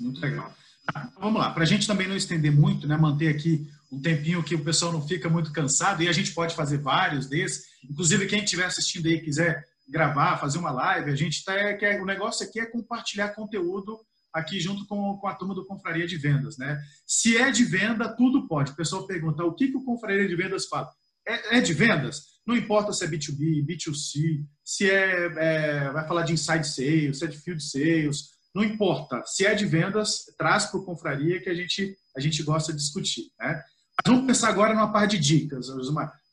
[0.01, 0.53] muito legal.
[0.89, 4.43] Então, vamos lá, para a gente também não estender muito, né, manter aqui um tempinho
[4.43, 7.65] que o pessoal não fica muito cansado, e a gente pode fazer vários desses.
[7.89, 12.05] Inclusive, quem estiver assistindo aí quiser gravar, fazer uma live, a gente tá, é, o
[12.05, 13.99] negócio aqui é compartilhar conteúdo
[14.31, 16.57] aqui junto com, com a turma do Confraria de Vendas.
[16.57, 16.79] Né?
[17.05, 18.71] Se é de venda, tudo pode.
[18.71, 20.89] O pessoal pergunta o que, que o Confraria de Vendas fala.
[21.27, 22.23] É, é de vendas?
[22.45, 27.25] Não importa se é B2B, B2C, se é, é, vai falar de inside sales, se
[27.25, 29.21] é de field sales, não importa.
[29.25, 32.79] Se é de vendas, traz para o Confraria que a gente, a gente gosta de
[32.79, 33.31] discutir.
[33.39, 33.61] Né?
[34.05, 35.69] Mas vamos pensar agora numa parte de dicas.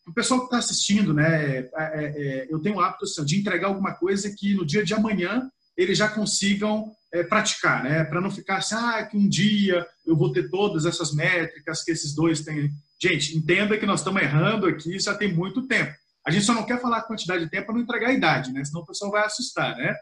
[0.07, 3.41] O pessoal que está assistindo, né, é, é, é, eu tenho o hábito assim, de
[3.41, 8.05] entregar alguma coisa que no dia de amanhã eles já consigam é, praticar, né?
[8.05, 11.91] Para não ficar assim, ah, que um dia eu vou ter todas essas métricas que
[11.91, 12.71] esses dois têm.
[13.01, 15.93] Gente, entenda que nós estamos errando aqui já tem muito tempo.
[16.27, 18.53] A gente só não quer falar a quantidade de tempo para não entregar a idade,
[18.53, 18.65] né?
[18.65, 19.95] Senão o pessoal vai assustar, né?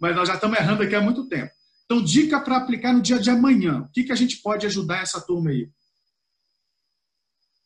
[0.00, 1.52] Mas nós já estamos errando aqui há muito tempo.
[1.84, 3.82] Então, dica para aplicar no dia de amanhã.
[3.82, 5.68] O que, que a gente pode ajudar essa turma aí?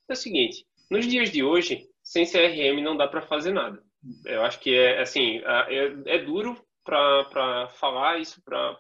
[0.09, 3.83] É o seguinte, nos dias de hoje, sem CRM não dá para fazer nada.
[4.25, 8.79] Eu acho que é assim, é, é duro para falar isso para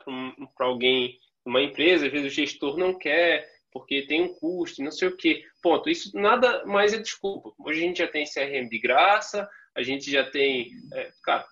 [0.61, 5.08] alguém, uma empresa, às vezes o gestor não quer, porque tem um custo, não sei
[5.08, 5.44] o quê.
[5.62, 5.90] Ponto.
[5.90, 7.52] Isso nada mais é desculpa.
[7.58, 10.70] Hoje a gente já tem CRM de graça, a gente já tem.
[10.94, 11.46] É, cara,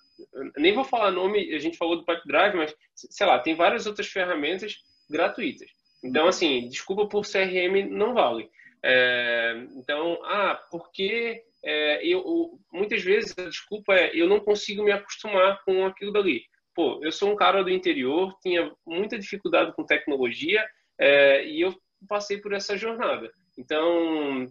[0.56, 3.86] nem vou falar nome, a gente falou do Pipe Drive, mas sei lá, tem várias
[3.86, 4.76] outras ferramentas
[5.10, 5.68] gratuitas.
[6.02, 8.48] Então, assim, desculpa por CRM não vale.
[8.82, 14.92] É, então, ah, porque é, eu, muitas vezes a desculpa é eu não consigo me
[14.92, 16.42] acostumar com aquilo dali.
[16.74, 20.64] Pô, eu sou um cara do interior, tinha muita dificuldade com tecnologia
[20.98, 21.74] é, e eu
[22.06, 23.32] passei por essa jornada.
[23.58, 24.46] Então,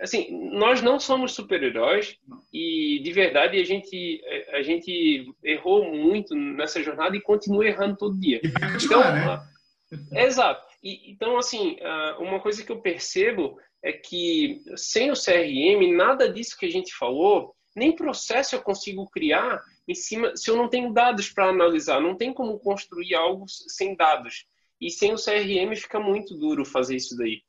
[0.00, 2.16] assim, nós não somos super-heróis
[2.52, 8.20] e de verdade a gente a gente errou muito nessa jornada e continua errando todo
[8.20, 8.40] dia.
[8.84, 10.24] Então, né?
[10.24, 10.66] exato.
[10.82, 11.76] E, então, assim,
[12.18, 16.94] uma coisa que eu percebo é que sem o CRM, nada disso que a gente
[16.94, 22.00] falou, nem processo eu consigo criar em cima se eu não tenho dados para analisar.
[22.00, 24.46] Não tem como construir algo sem dados.
[24.80, 27.42] E sem o CRM fica muito duro fazer isso daí.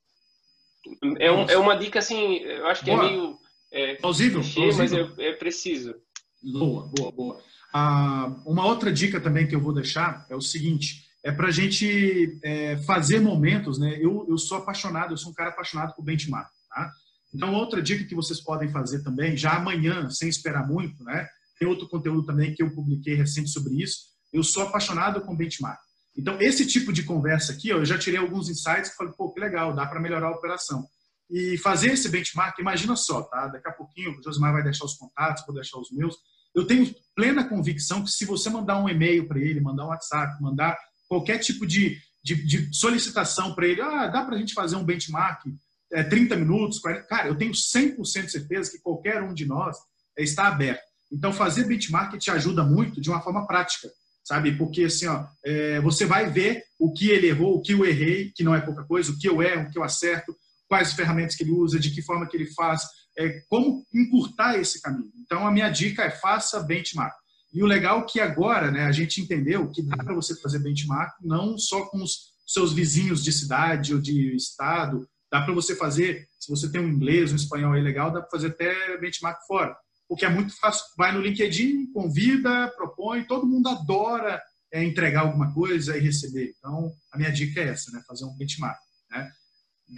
[1.19, 3.05] É, um, é uma dica assim, eu acho que é boa.
[3.05, 3.37] é meio.
[3.69, 5.93] É, plausível, clichê, mas é, é, preciso.
[6.41, 7.41] Boa, boa, boa.
[7.73, 11.51] Ah, uma outra dica também que eu vou deixar é o seguinte: é para a
[11.51, 13.97] gente é, fazer momentos, né?
[13.99, 16.91] Eu, eu sou apaixonado, eu sou um cara apaixonado por benchmark, tá?
[17.33, 21.27] Então, outra dica que vocês podem fazer também, já amanhã, sem esperar muito, né?
[21.59, 24.05] Tem outro conteúdo também que eu publiquei recente sobre isso.
[24.31, 25.79] Eu sou apaixonado com benchmark.
[26.17, 29.39] Então, esse tipo de conversa aqui, eu já tirei alguns insights e falei, pô, que
[29.39, 30.87] legal, dá para melhorar a operação.
[31.29, 33.47] E fazer esse benchmark, imagina só, tá?
[33.47, 36.15] Daqui a pouquinho o Josimar vai deixar os contatos, vou deixar os meus.
[36.55, 40.41] Eu tenho plena convicção que se você mandar um e-mail para ele, mandar um WhatsApp,
[40.41, 40.75] mandar
[41.07, 44.83] qualquer tipo de, de, de solicitação para ele, ah, dá para a gente fazer um
[44.83, 45.43] benchmark,
[45.91, 47.03] é, 30 minutos, 40...
[47.03, 49.77] Cara, eu tenho 100% de certeza que qualquer um de nós
[50.17, 50.81] é, está aberto.
[51.11, 53.87] Então, fazer benchmark te ajuda muito de uma forma prática
[54.27, 54.57] sabe?
[54.57, 58.29] Porque assim, ó, é, você vai ver o que ele errou, o que eu errei,
[58.35, 60.35] que não é pouca coisa, o que eu erro, o que eu acerto,
[60.67, 62.81] quais ferramentas que ele usa, de que forma que ele faz,
[63.17, 65.09] é, como encurtar esse caminho.
[65.23, 67.15] Então, a minha dica é faça benchmark.
[67.53, 70.59] E o legal é que agora, né, a gente entendeu que dá para você fazer
[70.59, 75.73] benchmark não só com os seus vizinhos de cidade ou de estado, dá para você
[75.73, 79.39] fazer, se você tem um inglês, um espanhol aí legal, dá para fazer até benchmark
[79.47, 79.73] fora
[80.09, 80.85] o que é muito fácil.
[80.97, 84.41] Vai no LinkedIn, convida, propõe, todo mundo adora
[84.71, 86.53] é, entregar alguma coisa e receber.
[86.57, 88.01] Então, a minha dica é essa, né?
[88.07, 88.79] Fazer um benchmark,
[89.09, 89.31] né?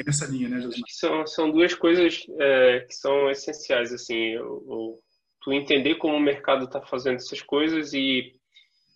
[0.05, 0.87] Nessa linha, né, Josimar?
[0.89, 4.99] São, são duas coisas é, que são essenciais, assim, o,
[5.41, 8.35] tu entender como o mercado está fazendo essas coisas e,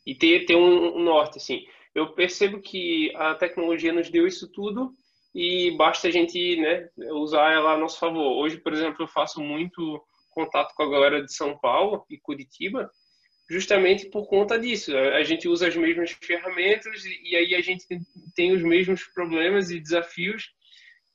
[0.06, 1.62] e ter, ter um, um norte, assim.
[1.96, 4.94] Eu percebo que a tecnologia nos deu isso tudo
[5.34, 8.44] e basta a gente né, usar ela a nosso favor.
[8.44, 10.02] Hoje, por exemplo, eu faço muito
[10.34, 12.90] contato com a galera de São Paulo e Curitiba,
[13.50, 14.96] justamente por conta disso.
[14.96, 17.86] A gente usa as mesmas ferramentas e aí a gente
[18.36, 20.50] tem os mesmos problemas e desafios.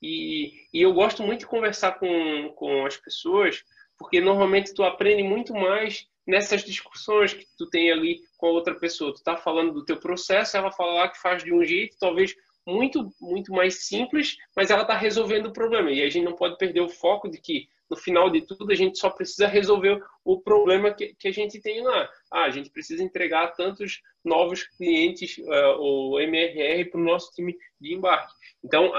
[0.01, 3.63] E, e eu gosto muito de conversar com, com as pessoas,
[3.97, 8.75] porque normalmente tu aprende muito mais nessas discussões que tu tem ali com a outra
[8.75, 9.13] pessoa.
[9.13, 12.33] Tu está falando do teu processo, ela fala lá que faz de um jeito, talvez
[12.65, 15.91] muito muito mais simples, mas ela está resolvendo o problema.
[15.91, 18.75] E a gente não pode perder o foco de que no final de tudo, a
[18.75, 22.09] gente só precisa resolver o problema que, que a gente tem lá.
[22.31, 27.57] Ah, a gente precisa entregar tantos novos clientes, uh, o MRR, para o nosso time
[27.79, 28.33] de embarque.
[28.63, 28.91] Então,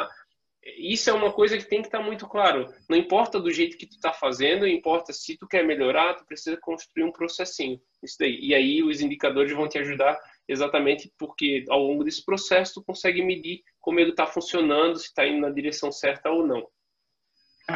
[0.62, 2.72] isso é uma coisa que tem que estar muito claro.
[2.88, 6.57] Não importa do jeito que tu está fazendo, importa se tu quer melhorar, tu precisa
[6.57, 7.80] construir um processinho.
[8.03, 8.38] Isso daí.
[8.41, 13.22] E aí os indicadores vão te ajudar exatamente porque ao longo desse processo tu consegue
[13.22, 16.66] medir como ele está funcionando, se está indo na direção certa ou não.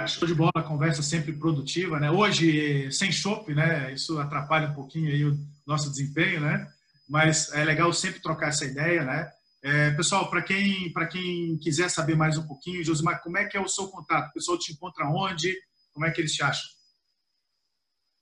[0.07, 2.11] Show de bola, conversa sempre produtiva, né?
[2.11, 3.93] Hoje, sem chopp, né?
[3.93, 5.37] Isso atrapalha um pouquinho aí o
[5.67, 6.67] nosso desempenho, né?
[7.09, 9.31] Mas é legal sempre trocar essa ideia, né?
[9.63, 13.61] É, pessoal, para quem, quem quiser saber mais um pouquinho, Josimar, como é que é
[13.61, 14.29] o seu contato?
[14.29, 15.57] O pessoal te encontra onde?
[15.93, 16.75] Como é que eles te acham?